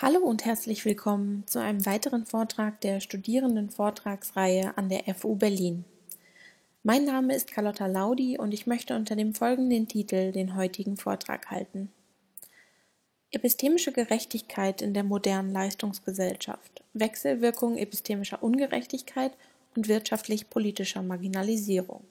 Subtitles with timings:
[0.00, 5.84] Hallo und herzlich willkommen zu einem weiteren Vortrag der Studierendenvortragsreihe an der FU Berlin.
[6.84, 11.50] Mein Name ist Carlotta Laudi und ich möchte unter dem folgenden Titel den heutigen Vortrag
[11.50, 11.90] halten.
[13.32, 19.32] Epistemische Gerechtigkeit in der modernen Leistungsgesellschaft, Wechselwirkung epistemischer Ungerechtigkeit
[19.74, 22.04] und wirtschaftlich-politischer Marginalisierung.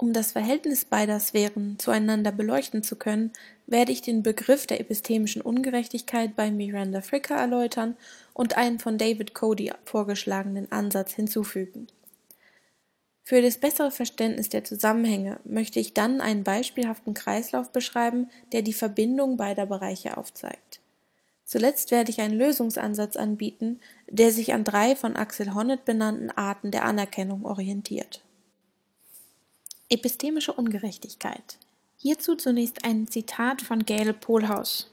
[0.00, 3.32] Um das Verhältnis beider Sphären zueinander beleuchten zu können,
[3.66, 7.98] werde ich den Begriff der epistemischen Ungerechtigkeit bei Miranda Fricker erläutern
[8.32, 11.88] und einen von David Cody vorgeschlagenen Ansatz hinzufügen.
[13.24, 18.72] Für das bessere Verständnis der Zusammenhänge möchte ich dann einen beispielhaften Kreislauf beschreiben, der die
[18.72, 20.80] Verbindung beider Bereiche aufzeigt.
[21.44, 26.70] Zuletzt werde ich einen Lösungsansatz anbieten, der sich an drei von Axel Honneth benannten Arten
[26.70, 28.22] der Anerkennung orientiert.
[29.92, 31.58] Epistemische Ungerechtigkeit.
[31.96, 34.88] Hierzu zunächst ein Zitat von Gail Polhaus.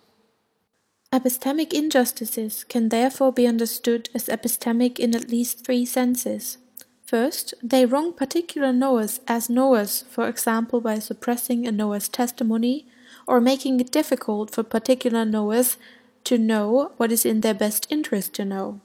[1.11, 6.57] Epistemic injustices can therefore be understood as epistemic in at least three senses.
[7.05, 12.87] First, they wrong particular knowers as knowers, for example by suppressing a knower's testimony,
[13.27, 15.77] or making it difficult for particular knowers
[16.23, 18.81] to know what is in their best interest to know.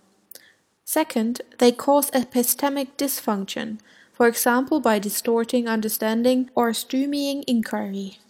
[0.84, 3.78] Second, they cause epistemic dysfunction,
[4.22, 8.20] for example by distorting understanding or stymieing inquiry.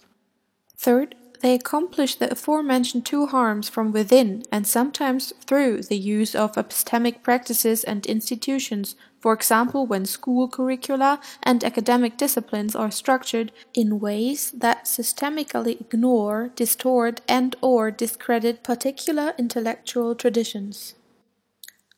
[0.74, 6.54] Third, they accomplish the aforementioned two harms from within and sometimes through the use of
[6.54, 14.00] epistemic practices and institutions, for example when school curricula and academic disciplines are structured in
[14.00, 20.94] ways that systemically ignore, distort and or discredit particular intellectual traditions.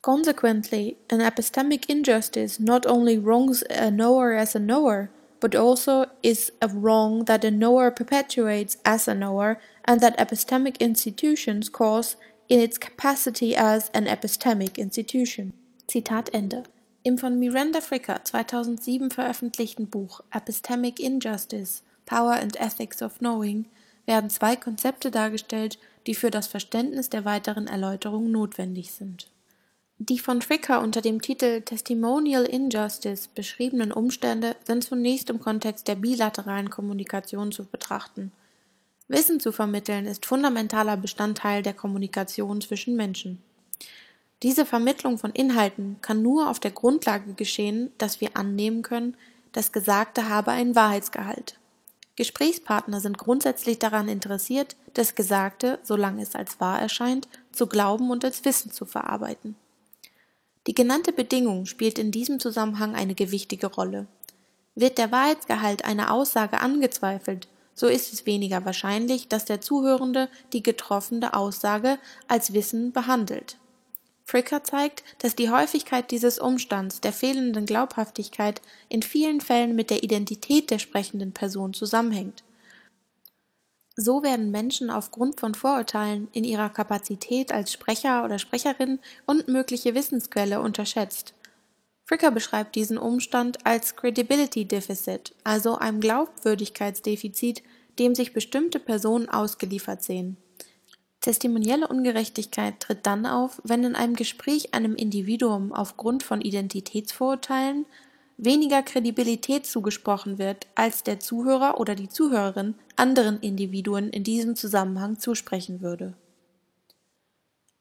[0.05, 5.09] Consequently, an epistemic injustice not only wrongs a knower as a knower,
[5.41, 10.79] but also is a wrong that a knower perpetuates as a knower and that epistemic
[10.79, 12.17] institutions cause
[12.51, 15.55] in its capacity as an epistemic institution.
[15.89, 16.65] Zitat Ende.
[17.03, 23.65] Im von Miranda Fricker 2007 veröffentlichten Buch Epistemic Injustice Power and Ethics of Knowing
[24.05, 29.31] werden zwei Konzepte dargestellt, die für das Verständnis der weiteren Erläuterung notwendig sind.
[30.07, 35.95] Die von Fricker unter dem Titel Testimonial Injustice beschriebenen Umstände sind zunächst im Kontext der
[35.95, 38.31] bilateralen Kommunikation zu betrachten.
[39.09, 43.43] Wissen zu vermitteln ist fundamentaler Bestandteil der Kommunikation zwischen Menschen.
[44.43, 49.17] Diese Vermittlung von Inhalten kann nur auf der Grundlage geschehen, dass wir annehmen können,
[49.53, 51.59] das Gesagte habe einen Wahrheitsgehalt.
[52.17, 58.23] Gesprächspartner sind grundsätzlich daran interessiert, das Gesagte, solange es als wahr erscheint, zu glauben und
[58.23, 59.57] als Wissen zu verarbeiten.
[60.67, 64.07] Die genannte Bedingung spielt in diesem Zusammenhang eine gewichtige Rolle.
[64.75, 70.63] Wird der Wahrheitsgehalt einer Aussage angezweifelt, so ist es weniger wahrscheinlich, dass der Zuhörende die
[70.63, 71.99] getroffene Aussage
[72.29, 73.59] als Wissen behandelt.
[74.25, 80.03] Fricker zeigt, dass die Häufigkeit dieses Umstands der fehlenden Glaubhaftigkeit in vielen Fällen mit der
[80.03, 82.43] Identität der sprechenden Person zusammenhängt
[83.97, 89.95] so werden Menschen aufgrund von Vorurteilen in ihrer Kapazität als Sprecher oder Sprecherin und mögliche
[89.95, 91.35] Wissensquelle unterschätzt.
[92.07, 97.63] Fricker beschreibt diesen Umstand als Credibility Deficit, also einem Glaubwürdigkeitsdefizit,
[97.99, 100.37] dem sich bestimmte Personen ausgeliefert sehen.
[101.21, 107.87] Testimonielle Ungerechtigkeit tritt dann auf, wenn in einem Gespräch einem Individuum aufgrund von Identitätsvorurteilen
[108.37, 115.19] weniger Kredibilität zugesprochen wird, als der Zuhörer oder die Zuhörerin anderen Individuen in diesem Zusammenhang
[115.19, 116.15] zusprechen würde.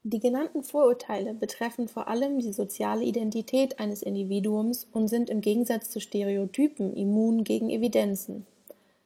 [0.06, 5.90] Die genannten Vorurteile betreffen vor allem die soziale Identität eines Individuums und sind im Gegensatz
[5.90, 8.46] zu Stereotypen immun gegen Evidenzen.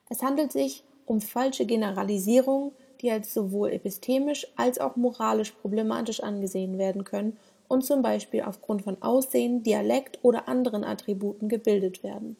[0.10, 2.72] Es handelt sich um falsche Generalisierungen,
[3.02, 8.84] die als sowohl epistemisch als auch moralisch problematisch angesehen werden können und zum Beispiel aufgrund
[8.84, 12.38] von Aussehen, Dialekt oder anderen Attributen gebildet werden.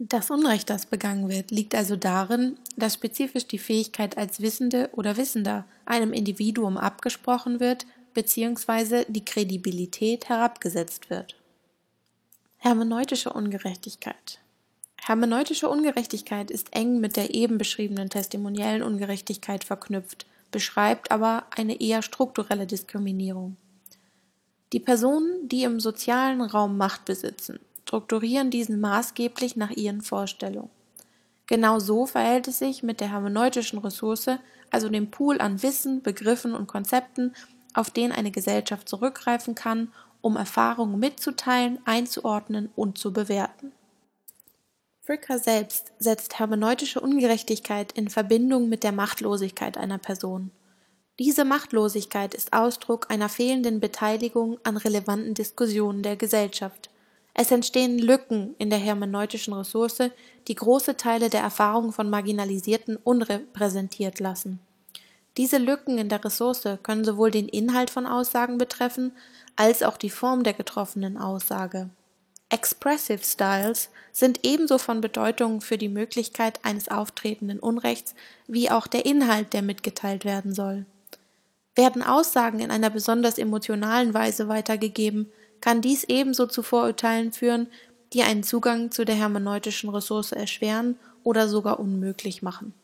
[0.00, 5.16] Das Unrecht, das begangen wird, liegt also darin, dass spezifisch die Fähigkeit als Wissende oder
[5.16, 9.04] Wissender einem Individuum abgesprochen wird bzw.
[9.08, 11.36] die Kredibilität herabgesetzt wird.
[12.56, 14.40] Hermeneutische Ungerechtigkeit
[15.06, 22.00] Hermeneutische Ungerechtigkeit ist eng mit der eben beschriebenen testimoniellen Ungerechtigkeit verknüpft, beschreibt aber eine eher
[22.00, 23.58] strukturelle Diskriminierung.
[24.74, 30.68] Die Personen, die im sozialen Raum Macht besitzen, strukturieren diesen maßgeblich nach ihren Vorstellungen.
[31.46, 34.30] Genau so verhält es sich mit der hermeneutischen Ressource,
[34.72, 37.36] also dem Pool an Wissen, Begriffen und Konzepten,
[37.72, 43.70] auf den eine Gesellschaft zurückgreifen kann, um Erfahrungen mitzuteilen, einzuordnen und zu bewerten.
[45.02, 50.50] Fricker selbst setzt hermeneutische Ungerechtigkeit in Verbindung mit der Machtlosigkeit einer Person.
[51.20, 56.90] Diese Machtlosigkeit ist Ausdruck einer fehlenden Beteiligung an relevanten Diskussionen der Gesellschaft.
[57.34, 60.10] Es entstehen Lücken in der hermeneutischen Ressource,
[60.48, 64.58] die große Teile der Erfahrung von Marginalisierten unrepräsentiert lassen.
[65.36, 69.12] Diese Lücken in der Ressource können sowohl den Inhalt von Aussagen betreffen,
[69.54, 71.90] als auch die Form der getroffenen Aussage.
[72.48, 78.14] Expressive Styles sind ebenso von Bedeutung für die Möglichkeit eines auftretenden Unrechts
[78.48, 80.86] wie auch der Inhalt, der mitgeteilt werden soll.
[81.76, 85.30] Werden Aussagen in einer besonders emotionalen Weise weitergegeben,
[85.60, 87.68] kann dies ebenso zu Vorurteilen führen,
[88.12, 92.74] die einen Zugang zu der hermeneutischen Ressource erschweren oder sogar unmöglich machen.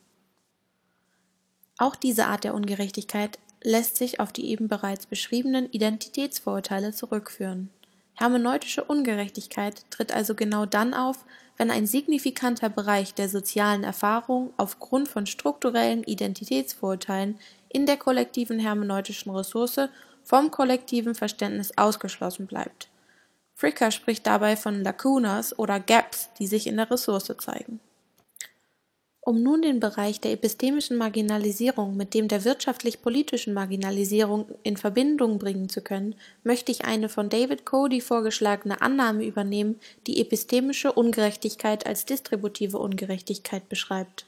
[1.77, 7.69] Auch diese Art der Ungerechtigkeit lässt sich auf die eben bereits beschriebenen Identitätsvorurteile zurückführen.
[8.15, 11.25] Hermeneutische Ungerechtigkeit tritt also genau dann auf,
[11.61, 17.37] wenn ein signifikanter Bereich der sozialen Erfahrung aufgrund von strukturellen Identitätsvorurteilen
[17.69, 19.87] in der kollektiven hermeneutischen Ressource
[20.23, 22.89] vom kollektiven Verständnis ausgeschlossen bleibt.
[23.53, 27.79] Fricker spricht dabei von Lacunas oder Gaps, die sich in der Ressource zeigen.
[29.23, 35.69] Um nun den Bereich der epistemischen Marginalisierung mit dem der wirtschaftlich-politischen Marginalisierung in Verbindung bringen
[35.69, 42.05] zu können, möchte ich eine von David Cody vorgeschlagene Annahme übernehmen, die epistemische Ungerechtigkeit als
[42.05, 44.25] distributive Ungerechtigkeit beschreibt.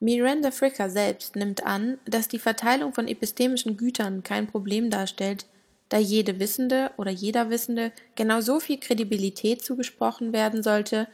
[0.00, 5.46] Miranda Fricker selbst nimmt an, dass die Verteilung von epistemischen Gütern kein Problem darstellt,
[5.88, 11.06] da jede Wissende oder jeder Wissende genau so viel Kredibilität zugesprochen werden sollte,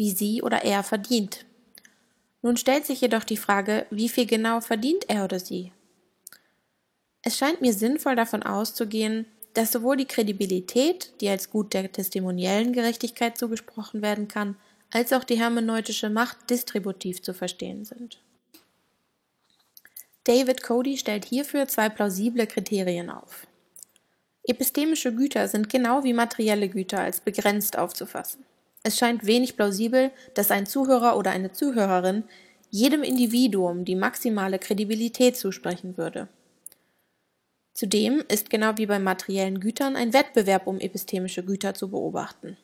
[0.00, 1.44] wie sie oder er verdient.
[2.40, 5.72] Nun stellt sich jedoch die Frage, wie viel genau verdient er oder sie?
[7.20, 12.72] Es scheint mir sinnvoll davon auszugehen, dass sowohl die Kredibilität, die als Gut der testimoniellen
[12.72, 14.56] Gerechtigkeit zugesprochen werden kann,
[14.90, 18.22] als auch die hermeneutische Macht distributiv zu verstehen sind.
[20.24, 23.46] David Cody stellt hierfür zwei plausible Kriterien auf.
[24.44, 28.46] Epistemische Güter sind genau wie materielle Güter als begrenzt aufzufassen.
[28.82, 32.24] Es scheint wenig plausibel, dass ein Zuhörer oder eine Zuhörerin
[32.70, 36.28] jedem Individuum die maximale Kredibilität zusprechen würde.
[37.74, 42.56] Zudem ist genau wie bei materiellen Gütern ein Wettbewerb um epistemische Güter zu beobachten.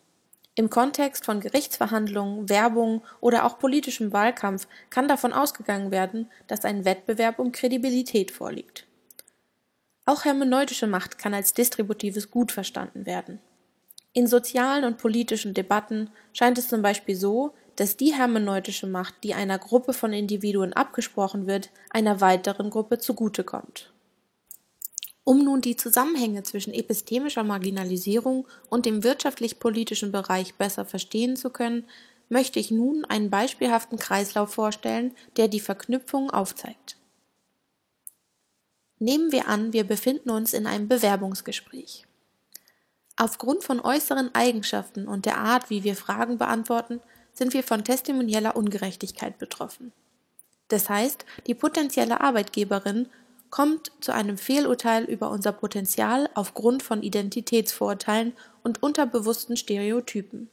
[0.54, 6.86] Im Kontext von Gerichtsverhandlungen, Werbung oder auch politischem Wahlkampf kann davon ausgegangen werden, dass ein
[6.86, 8.86] Wettbewerb um Kredibilität vorliegt.
[10.06, 13.40] Auch hermeneutische Macht kann als distributives Gut verstanden werden.
[14.16, 19.34] In sozialen und politischen Debatten scheint es zum Beispiel so, dass die hermeneutische Macht, die
[19.34, 23.92] einer Gruppe von Individuen abgesprochen wird, einer weiteren Gruppe zugutekommt.
[25.22, 31.84] Um nun die Zusammenhänge zwischen epistemischer Marginalisierung und dem wirtschaftlich-politischen Bereich besser verstehen zu können,
[32.30, 36.96] möchte ich nun einen beispielhaften Kreislauf vorstellen, der die Verknüpfung aufzeigt.
[38.98, 42.05] Nehmen wir an, wir befinden uns in einem Bewerbungsgespräch.
[43.16, 47.00] Aufgrund von äußeren Eigenschaften und der Art, wie wir Fragen beantworten,
[47.32, 49.92] sind wir von testimonieller Ungerechtigkeit betroffen.
[50.68, 53.08] Das heißt, die potenzielle Arbeitgeberin
[53.50, 60.50] kommt zu einem Fehlurteil über unser Potenzial aufgrund von Identitätsvorurteilen und unterbewussten Stereotypen.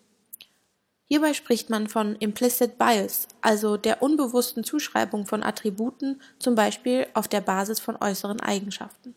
[1.06, 7.28] Hierbei spricht man von Implicit Bias, also der unbewussten Zuschreibung von Attributen, zum Beispiel auf
[7.28, 9.16] der Basis von äußeren Eigenschaften.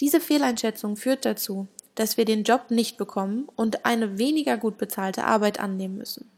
[0.00, 5.24] Diese Fehleinschätzung führt dazu, dass wir den Job nicht bekommen und eine weniger gut bezahlte
[5.24, 6.30] Arbeit annehmen müssen.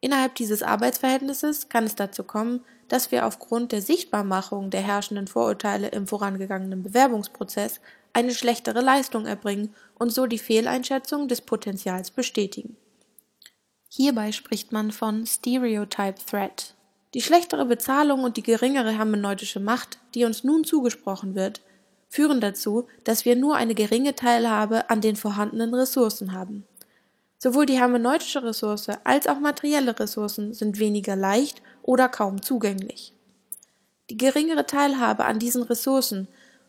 [0.00, 5.88] Innerhalb dieses Arbeitsverhältnisses kann es dazu kommen, dass wir aufgrund der Sichtbarmachung der herrschenden Vorurteile
[5.88, 7.80] im vorangegangenen Bewerbungsprozess
[8.12, 12.76] eine schlechtere Leistung erbringen und so die Fehleinschätzung des Potenzials bestätigen.
[13.88, 16.74] Hierbei spricht man von Stereotype Threat.
[17.14, 21.62] Die schlechtere Bezahlung und die geringere hermeneutische Macht, die uns nun zugesprochen wird,
[22.08, 26.64] führen dazu, dass wir nur eine geringe Teilhabe an den vorhandenen Ressourcen haben.
[27.38, 33.12] Sowohl die hermeneutische Ressource als auch materielle Ressourcen sind weniger leicht oder kaum zugänglich.
[34.10, 36.28] Die geringere Teilhabe an diesen Ressourcen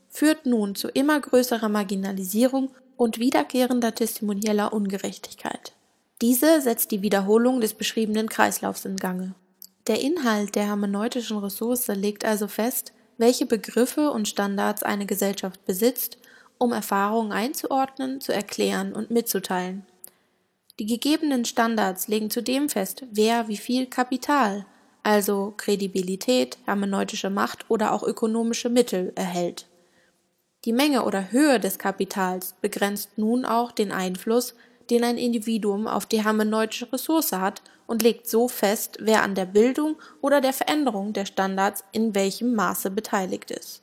[0.09, 5.73] führt nun zu immer größerer Marginalisierung und wiederkehrender testimonieller Ungerechtigkeit.
[6.21, 9.35] Diese setzt die Wiederholung des beschriebenen Kreislaufs in Gange.
[9.87, 16.17] Der Inhalt der hermeneutischen Ressource legt also fest, welche Begriffe und Standards eine Gesellschaft besitzt,
[16.57, 19.85] um Erfahrungen einzuordnen, zu erklären und mitzuteilen.
[20.79, 24.65] Die gegebenen Standards legen zudem fest, wer wie viel Kapital,
[25.03, 29.67] also Kredibilität, hermeneutische Macht oder auch ökonomische Mittel erhält.
[30.65, 34.55] Die Menge oder Höhe des Kapitals begrenzt nun auch den Einfluss,
[34.89, 39.45] den ein Individuum auf die hermeneutische Ressource hat und legt so fest, wer an der
[39.45, 43.81] Bildung oder der Veränderung der Standards in welchem Maße beteiligt ist.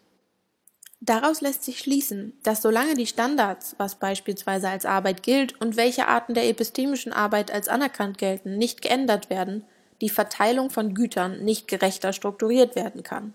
[1.00, 6.06] Daraus lässt sich schließen, dass solange die Standards, was beispielsweise als Arbeit gilt und welche
[6.06, 9.64] Arten der epistemischen Arbeit als anerkannt gelten, nicht geändert werden,
[10.00, 13.35] die Verteilung von Gütern nicht gerechter strukturiert werden kann.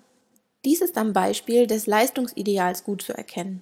[0.63, 3.61] Dies ist am Beispiel des Leistungsideals gut zu erkennen.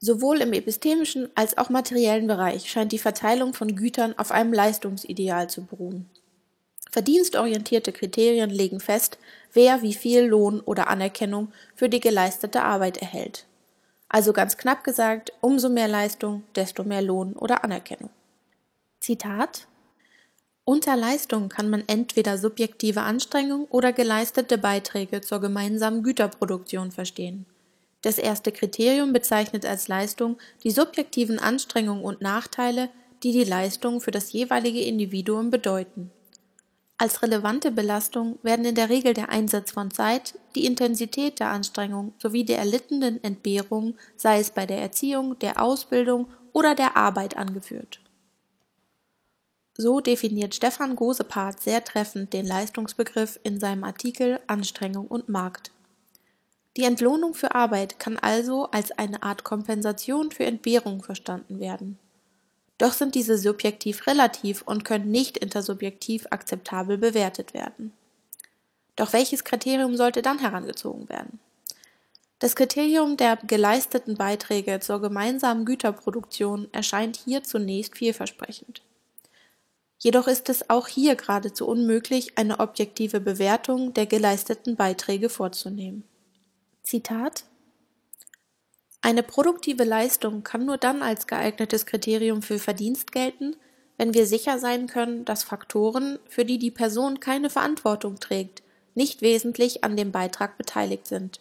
[0.00, 5.50] Sowohl im epistemischen als auch materiellen Bereich scheint die Verteilung von Gütern auf einem Leistungsideal
[5.50, 6.08] zu beruhen.
[6.90, 9.18] Verdienstorientierte Kriterien legen fest,
[9.52, 13.44] wer wie viel Lohn oder Anerkennung für die geleistete Arbeit erhält.
[14.08, 18.10] Also ganz knapp gesagt, umso mehr Leistung, desto mehr Lohn oder Anerkennung.
[19.00, 19.68] Zitat
[20.64, 27.44] Unter Leistung kann man entweder subjektive Anstrengung oder geleistete Beiträge zur gemeinsamen Güterproduktion verstehen.
[28.02, 32.90] Das erste Kriterium bezeichnet als Leistung die subjektiven Anstrengungen und Nachteile,
[33.22, 36.10] die die Leistung für das jeweilige Individuum bedeuten.
[37.00, 42.12] Als relevante Belastung werden in der Regel der Einsatz von Zeit, die Intensität der Anstrengung
[42.18, 48.00] sowie der erlittenen Entbehrung, sei es bei der Erziehung, der Ausbildung oder der Arbeit angeführt.
[49.76, 55.70] So definiert Stefan Gosepart sehr treffend den Leistungsbegriff in seinem Artikel Anstrengung und Markt.
[56.76, 61.98] Die Entlohnung für Arbeit kann also als eine Art Kompensation für Entbehrung verstanden werden.
[62.78, 67.92] Doch sind diese subjektiv relativ und können nicht intersubjektiv akzeptabel bewertet werden.
[68.94, 71.40] Doch welches Kriterium sollte dann herangezogen werden?
[72.40, 78.82] Das Kriterium der geleisteten Beiträge zur gemeinsamen Güterproduktion erscheint hier zunächst vielversprechend.
[79.98, 86.04] Jedoch ist es auch hier geradezu unmöglich, eine objektive Bewertung der geleisteten Beiträge vorzunehmen.
[86.88, 87.44] Zitat
[89.02, 93.56] eine produktive Leistung kann nur dann als geeignetes Kriterium für Verdienst gelten,
[93.98, 98.62] wenn wir sicher sein können, dass Faktoren, für die die Person keine Verantwortung trägt,
[98.94, 101.40] nicht wesentlich an dem Beitrag beteiligt sind.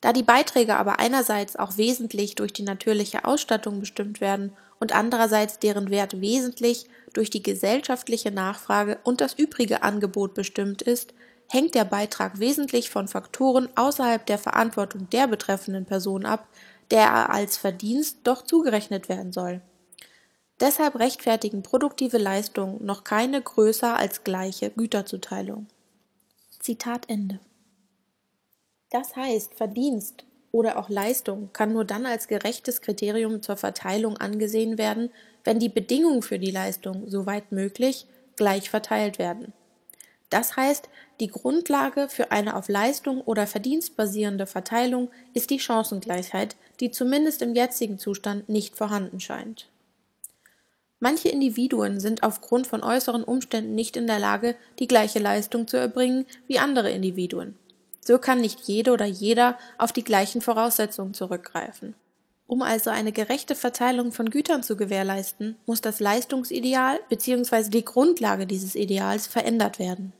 [0.00, 5.60] Da die Beiträge aber einerseits auch wesentlich durch die natürliche Ausstattung bestimmt werden und andererseits
[5.60, 11.14] deren Wert wesentlich durch die gesellschaftliche Nachfrage und das übrige Angebot bestimmt ist,
[11.50, 16.46] hängt der Beitrag wesentlich von Faktoren außerhalb der Verantwortung der betreffenden Person ab,
[16.90, 19.60] der er als Verdienst doch zugerechnet werden soll.
[20.60, 25.66] Deshalb rechtfertigen produktive Leistungen noch keine größer als gleiche Güterzuteilung.
[26.60, 27.40] Zitat Ende.
[28.90, 34.78] Das heißt, Verdienst oder auch Leistung kann nur dann als gerechtes Kriterium zur Verteilung angesehen
[34.78, 35.10] werden,
[35.42, 39.52] wenn die Bedingungen für die Leistung, soweit möglich, gleich verteilt werden.
[40.30, 46.56] Das heißt, die Grundlage für eine auf Leistung oder Verdienst basierende Verteilung ist die Chancengleichheit,
[46.78, 49.68] die zumindest im jetzigen Zustand nicht vorhanden scheint.
[51.00, 55.76] Manche Individuen sind aufgrund von äußeren Umständen nicht in der Lage, die gleiche Leistung zu
[55.76, 57.56] erbringen wie andere Individuen.
[58.00, 61.94] So kann nicht jede oder jeder auf die gleichen Voraussetzungen zurückgreifen.
[62.46, 67.70] Um also eine gerechte Verteilung von Gütern zu gewährleisten, muss das Leistungsideal bzw.
[67.70, 70.12] die Grundlage dieses Ideals verändert werden.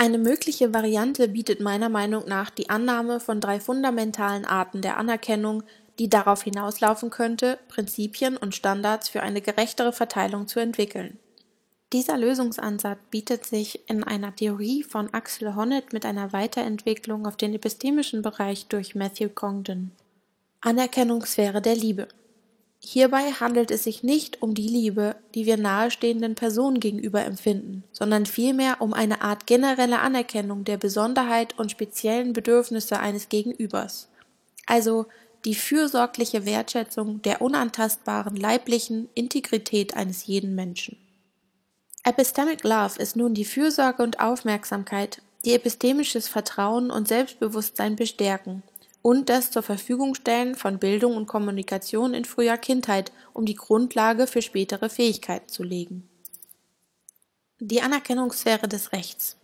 [0.00, 5.62] Eine mögliche Variante bietet meiner Meinung nach die Annahme von drei fundamentalen Arten der Anerkennung,
[5.98, 11.18] die darauf hinauslaufen könnte, Prinzipien und Standards für eine gerechtere Verteilung zu entwickeln.
[11.92, 17.52] Dieser Lösungsansatz bietet sich in einer Theorie von Axel Honneth mit einer Weiterentwicklung auf den
[17.52, 19.90] epistemischen Bereich durch Matthew Congdon.
[20.62, 22.08] Anerkennungssphäre der Liebe.
[22.82, 28.24] Hierbei handelt es sich nicht um die Liebe, die wir nahestehenden Personen gegenüber empfinden, sondern
[28.24, 34.08] vielmehr um eine Art generelle Anerkennung der Besonderheit und speziellen Bedürfnisse eines Gegenübers,
[34.64, 35.06] also
[35.44, 40.96] die fürsorgliche Wertschätzung der unantastbaren leiblichen Integrität eines jeden Menschen.
[42.02, 48.62] Epistemic Love ist nun die Fürsorge und Aufmerksamkeit, die epistemisches Vertrauen und Selbstbewusstsein bestärken
[49.02, 54.26] und das zur Verfügung stellen von Bildung und Kommunikation in früher Kindheit, um die Grundlage
[54.26, 56.08] für spätere Fähigkeiten zu legen.
[57.58, 59.36] Die Anerkennungssphäre des Rechts.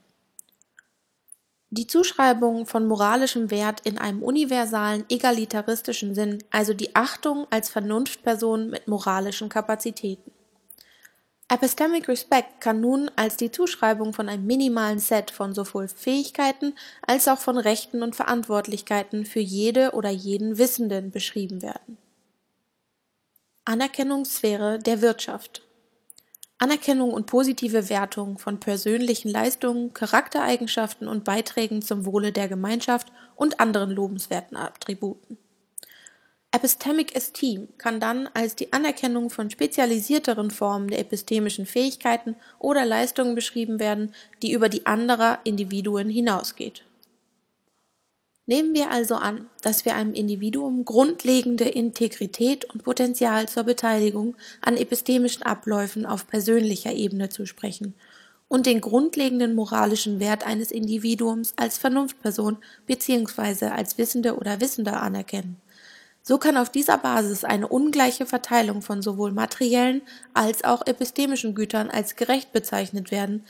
[1.70, 8.70] Die Zuschreibung von moralischem Wert in einem universalen, egalitaristischen Sinn, also die Achtung als Vernunftperson
[8.70, 10.30] mit moralischen Kapazitäten.
[11.48, 16.74] Epistemic Respect kann nun als die Zuschreibung von einem minimalen Set von sowohl Fähigkeiten
[17.06, 21.98] als auch von Rechten und Verantwortlichkeiten für jede oder jeden Wissenden beschrieben werden.
[23.64, 25.62] Anerkennungssphäre der Wirtschaft
[26.58, 33.60] Anerkennung und positive Wertung von persönlichen Leistungen, Charaktereigenschaften und Beiträgen zum Wohle der Gemeinschaft und
[33.60, 35.36] anderen lobenswerten Attributen.
[36.56, 43.34] Epistemic Esteem kann dann als die Anerkennung von spezialisierteren Formen der epistemischen Fähigkeiten oder Leistungen
[43.34, 46.82] beschrieben werden, die über die anderer Individuen hinausgeht.
[48.46, 54.78] Nehmen wir also an, dass wir einem Individuum grundlegende Integrität und Potenzial zur Beteiligung an
[54.78, 57.92] epistemischen Abläufen auf persönlicher Ebene zusprechen
[58.48, 63.66] und den grundlegenden moralischen Wert eines Individuums als Vernunftperson bzw.
[63.66, 65.60] als Wissende oder Wissender anerkennen.
[66.28, 70.02] So kann auf dieser Basis eine ungleiche Verteilung von sowohl materiellen
[70.34, 73.44] als auch epistemischen Gütern als gerecht bezeichnet werden,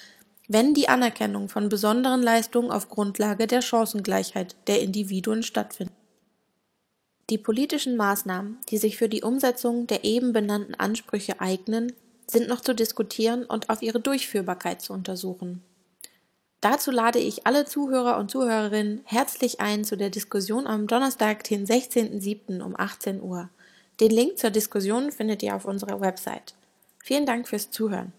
[0.47, 5.97] wenn die Anerkennung von besonderen Leistungen auf Grundlage der Chancengleichheit der Individuen stattfindet.
[7.31, 11.95] Die politischen Maßnahmen, die sich für die Umsetzung der eben benannten Ansprüche eignen,
[12.31, 15.63] sind noch zu diskutieren und auf ihre Durchführbarkeit zu untersuchen.
[16.69, 21.65] Dazu lade ich alle Zuhörer und Zuhörerinnen herzlich ein zu der Diskussion am Donnerstag, den
[21.65, 22.61] 16.07.
[22.61, 23.51] um 18 Uhr.
[24.01, 26.55] Den Link zur Diskussion findet ihr auf unserer Website.
[26.99, 28.13] Vielen Dank fürs Zuhören.